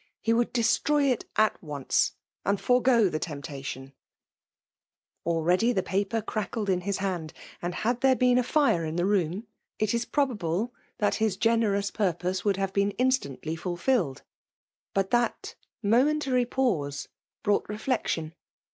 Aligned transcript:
He 0.19 0.33
would 0.33 0.51
destroy 0.51 1.15
itut 1.15 1.61
once, 1.61 2.13
and 2.43 2.59
forego 2.59 3.07
the 3.07 3.19
temptation!. 3.19 3.93
Already 5.27 5.71
the 5.73 5.83
paper 5.83 6.23
crackled 6.23 6.71
in 6.71 6.81
his 6.81 6.97
h^j^;; 6.97 7.31
and, 7.61 7.75
had 7.75 8.01
there 8.01 8.15
been 8.15 8.39
a 8.39 8.43
fire 8.43 8.83
in 8.83 8.95
the 8.95 9.03
room^ 9.03 9.43
it.i^ 9.77 10.11
probable 10.11 10.73
that 10.97 11.13
his 11.21 11.37
generous 11.37 11.91
purpose 11.91 12.43
would 12.43 12.55
rVMALK 12.55 12.57
DOMINATION. 12.57 13.11
SI• 13.11 13.17
kare 13.21 13.37
been 13.37 13.37
iasUtitly 13.53 13.59
fulfilled. 13.59 14.23
Bat 14.95 15.11
that 15.11 15.55
mo 15.83 16.03
meBtary 16.05 16.47
pftose 16.47 17.05
broi^t 17.43 17.67
refleetten. 17.67 18.33